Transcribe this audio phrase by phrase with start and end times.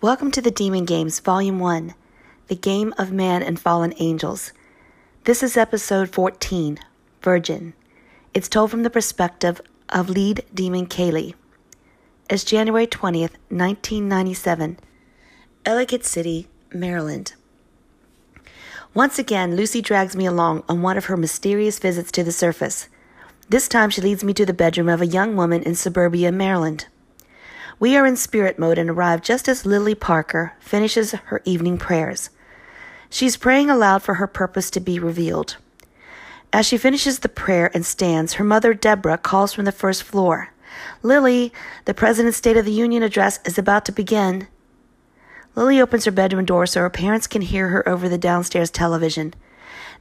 [0.00, 1.92] Welcome to the Demon Games, Volume 1
[2.46, 4.52] The Game of Man and Fallen Angels.
[5.24, 6.78] This is episode 14
[7.20, 7.72] Virgin.
[8.32, 11.34] It's told from the perspective of lead demon Kaylee.
[12.30, 14.78] It's January 20th, 1997,
[15.66, 17.34] Ellicott City, Maryland.
[18.94, 22.88] Once again, Lucie drags me along on one of her mysterious visits to the surface.
[23.48, 26.86] This time she leads me to the bedroom of a young woman in suburbia, Maryland.
[27.80, 32.30] We are in spirit mode and arrive just as Lily Parker finishes her evening prayers.
[33.08, 35.56] She's praying aloud for her purpose to be revealed.
[36.52, 40.52] As she finishes the prayer and stands, her mother, Deborah, calls from the first floor.
[41.02, 41.52] Lily,
[41.84, 44.48] the President's State of the Union address is about to begin.
[45.54, 49.34] Lily opens her bedroom door so her parents can hear her over the downstairs television.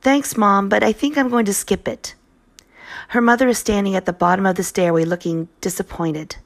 [0.00, 2.14] Thanks, Mom, but I think I'm going to skip it.
[3.08, 6.36] Her mother is standing at the bottom of the stairway looking disappointed.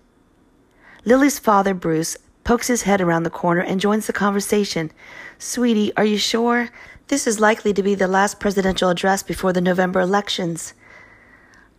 [1.07, 4.91] Lily's father, Bruce, pokes his head around the corner and joins the conversation.
[5.39, 6.71] Sweetie, are you sure?
[7.09, 10.73] This is likely to be the last presidential address before the November elections.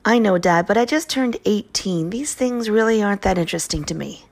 [0.03, 2.11] I know, Dad, but I just turned 18.
[2.11, 4.25] These things really aren't that interesting to me.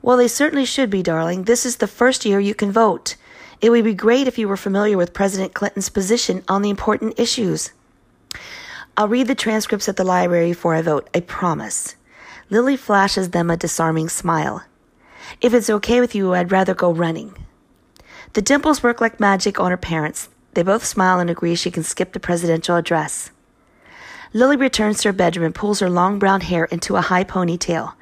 [0.00, 1.44] Well, they certainly should be, darling.
[1.44, 3.16] This is the first year you can vote.
[3.60, 7.18] It would be great if you were familiar with President Clinton's position on the important
[7.18, 7.72] issues.
[8.96, 11.96] I'll read the transcripts at the library before I vote, I promise.
[12.52, 14.62] Lily flashes them a disarming smile.
[15.40, 17.34] If it's okay with you, I'd rather go running.
[18.34, 20.28] The dimples work like magic on her parents.
[20.52, 23.30] They both smile and agree she can skip the presidential address.
[24.34, 27.94] Lily returns to her bedroom and pulls her long brown hair into a high ponytail.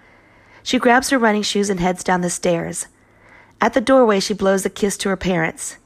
[0.64, 2.88] She grabs her running shoes and heads down the stairs.
[3.60, 5.76] At the doorway, she blows a kiss to her parents.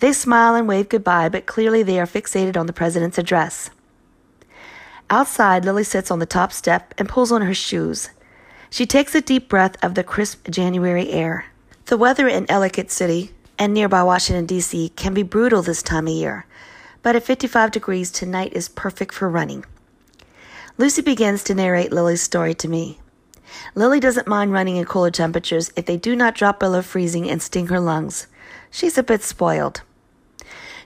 [0.00, 3.70] They smile and wave goodbye, but clearly they are fixated on the president's address.
[5.14, 8.10] Outside, Lily sits on the top step and pulls on her shoes.
[8.68, 11.44] She takes a deep breath of the crisp January air.
[11.84, 14.88] The weather in Ellicott City and nearby Washington, D.C.
[14.96, 16.46] can be brutal this time of year,
[17.00, 19.64] but at 55 degrees tonight is perfect for running.
[20.78, 22.98] Lucie begins to narrate Lily's story to me.
[23.76, 27.40] Lily doesn't mind running in cooler temperatures if they do not drop below freezing and
[27.40, 28.26] sting her lungs.
[28.68, 29.82] She's a bit spoiled.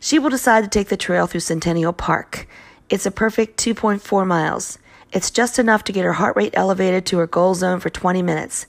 [0.01, 2.47] She will decide to take the trail through Centennial Park
[2.91, 4.79] it's a perfect 2.4 miles.
[5.13, 8.23] It's just enough to get her heart rate elevated to her goal zone for 20
[8.23, 8.67] minutes.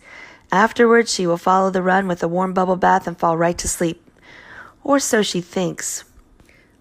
[0.52, 3.68] Afterwards, she will follow the run with a warm bubble bath and fall right to
[3.68, 4.06] sleep.
[4.84, 6.04] Or so she thinks.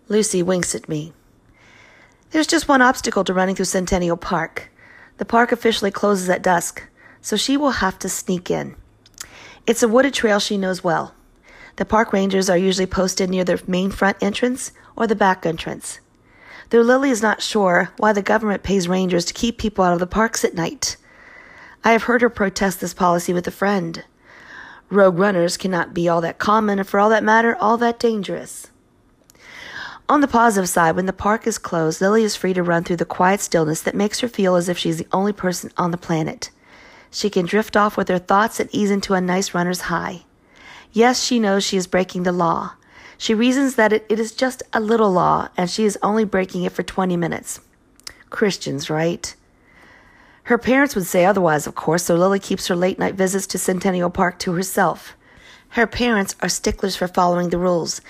[0.09, 1.13] Lucie winks at me.
[2.31, 4.71] There's just one obstacle to running through Centennial Park.
[5.19, 6.83] The park officially closes at dusk,
[7.21, 8.75] so she will have to sneak in.
[9.67, 11.15] It's a wooded trail she knows well.
[11.77, 16.01] The park rangers are usually posted near the main front entrance or the back entrance
[16.71, 20.01] though Lily is not sure why the government pays rangers to keep people out of
[20.01, 20.97] the parks at night.
[21.85, 24.05] I have heard her protest this policy with a friend.
[24.91, 28.69] Rogue runners cannot be all that common, and for all that matter, all that dangerous.
[30.09, 32.97] On the positive side, when the park is closed, Lily is free to run through
[32.97, 35.99] the quiet stillness that makes her feel as if she's the only person on the
[35.99, 36.51] planet.
[37.11, 40.25] She can drift off with her thoughts and ease into a nice runner's high.
[40.93, 42.73] Yes, she knows she is breaking the law,
[43.19, 46.63] she reasons that it, it is just a little law and she is only breaking
[46.63, 47.61] it for 20 minutes.
[48.31, 49.35] Christians, right?
[50.45, 53.59] Her parents would say otherwise, of course, so Lily keeps her late night visits to
[53.59, 55.15] Centennial Park to herself.
[55.71, 58.01] Her parents are sticklers for following the rules,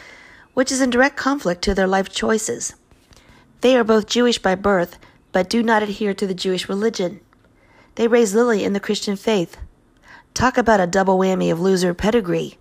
[0.54, 2.74] which is in direct conflict to their life choices.
[3.60, 4.98] They are both Jewish by birth,
[5.32, 7.20] but do not adhere to the Jewish religion.
[7.96, 9.56] They raise Lily in the Christian faith.
[10.34, 12.58] Talk about a double whammy of loser pedigree.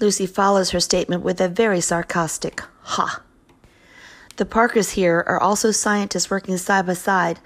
[0.00, 3.22] Lucie follows her statement with a very sarcastic ha.
[4.36, 7.38] The Parkers here are also scientists working side by side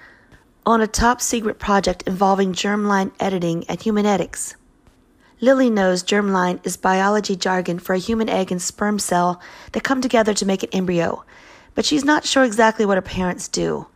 [0.65, 4.55] on a top secret project involving germline editing and human ethics.
[5.41, 9.39] Lily knows germline is biology jargon for a human egg and sperm cell
[9.71, 11.23] that come together to make an embryo,
[11.75, 13.87] but she's not sure exactly what her parents do.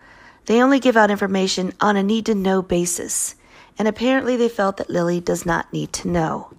[0.45, 3.35] They only give out information on a need to know basis,
[3.77, 6.53] and apparently they felt that Lily does not need to know.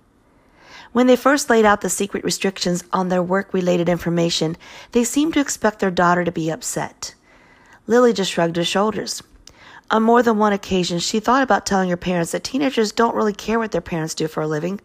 [0.94, 4.56] When they first laid out the secret restrictions on their work related information,
[4.92, 7.16] they seemed to expect their daughter to be upset.
[7.88, 9.20] Lily just shrugged her shoulders.
[9.90, 13.32] On more than one occasion, she thought about telling her parents that teenagers don't really
[13.32, 14.80] care what their parents do for a living,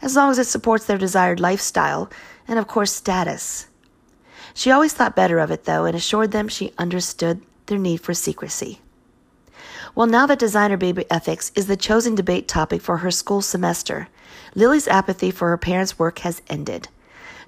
[0.00, 2.10] as long as it supports their desired lifestyle
[2.48, 3.68] and, of course, status.
[4.54, 8.14] She always thought better of it, though, and assured them she understood their need for
[8.14, 8.80] secrecy.
[9.96, 14.08] Well, now that designer baby ethics is the chosen debate topic for her school semester,
[14.54, 16.88] Lily's apathy for her parents' work has ended.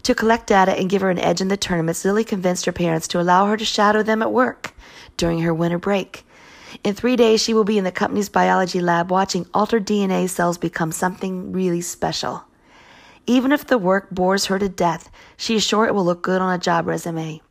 [0.05, 3.07] To collect data and give her an edge in the tournaments, Lily convinced her parents
[3.09, 4.73] to allow her to shadow them at work
[5.19, 6.25] during her winter break.
[6.83, 10.57] In three days, she will be in the company's biology lab watching altered DNA cells
[10.57, 12.45] become something really special.
[13.27, 16.41] Even if the work bores her to death, she is sure it will look good
[16.41, 17.43] on a job resume.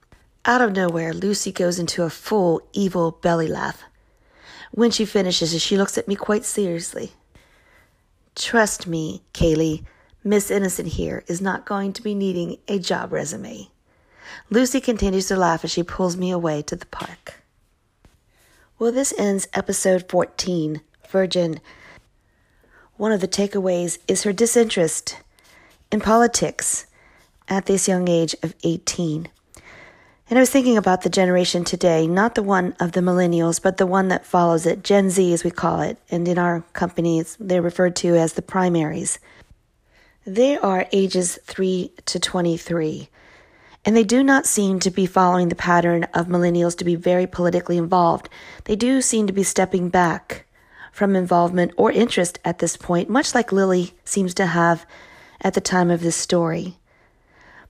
[0.43, 3.83] Out of nowhere, Lucie goes into a full, evil belly laugh.
[4.71, 7.11] When she finishes, it, she looks at me quite seriously.
[8.35, 9.83] Trust me, Kaylee,
[10.23, 13.69] Miss Innocent here is not going to be needing a job resume.
[14.49, 17.41] Lucie continues to laugh as she pulls me away to the park.
[18.77, 21.59] Well, this ends episode 14, Virgin.
[22.97, 25.17] One of the takeaways is her disinterest
[25.91, 26.85] in politics
[27.47, 29.29] at this young age of 18.
[30.29, 33.77] And I was thinking about the generation today, not the one of the millennials, but
[33.77, 35.97] the one that follows it, Gen Z as we call it.
[36.09, 39.19] And in our companies, they're referred to as the primaries.
[40.25, 43.07] They are ages 3 to 23.
[43.85, 47.25] And they do not seem to be following the pattern of millennials to be very
[47.25, 48.27] politically involved.
[48.65, 50.45] They do seem to be stepping back
[50.91, 54.85] from involvement or interest at this point, much like Lily seems to have
[55.39, 56.75] at the time of this story.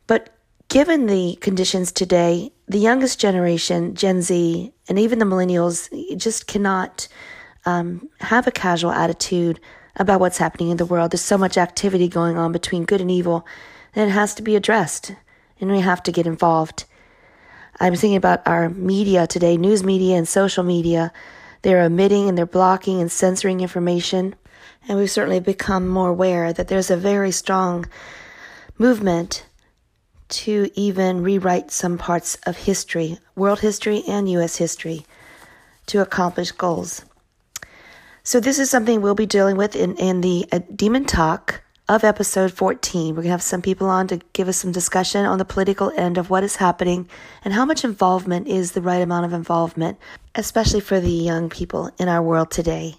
[0.07, 0.36] But
[0.69, 7.08] given the conditions today, the youngest generation, Gen Z, and even the millennials just cannot
[7.66, 9.60] um, have a casual attitude
[9.96, 11.12] about what's happening in the world.
[11.12, 13.46] There's so much activity going on between good and evil
[13.94, 15.14] that it has to be addressed,
[15.60, 16.86] and we have to get involved.
[17.80, 21.12] I'm thinking about our media today, news media and social media.
[21.62, 24.36] They're omitting and they're blocking and censoring information.
[24.88, 27.86] And we've certainly become more aware that there's a very strong
[28.78, 29.46] movement
[30.29, 34.57] to even rewrite some parts of history, world history and U.S.
[34.57, 35.06] history,
[35.88, 37.06] to accomplish goals.
[38.24, 42.03] So, this is something we'll be dealing with in, in the uh, Demon Talk of
[42.03, 43.09] episode 14.
[43.09, 45.91] We're going to have some people on to give us some discussion on the political
[45.95, 47.07] end of what is happening
[47.45, 49.97] and how much involvement is the right amount of involvement,
[50.35, 52.95] especially for the young people in our world today.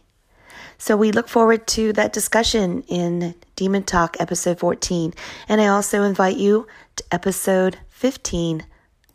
[0.81, 5.13] So we look forward to that discussion in Demon Talk episode 14.
[5.49, 8.65] And I also invite you to episode 15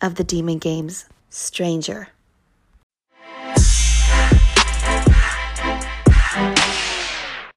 [0.01, 2.09] of the Demon Games Stranger.